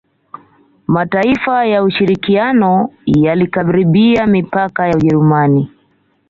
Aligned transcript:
Mataifa 0.87 1.65
ya 1.65 1.83
ushirikiano 1.83 2.93
yalikaribia 3.05 4.27
mipaka 4.27 4.87
ya 4.87 4.95
Ujerumani 4.97 5.69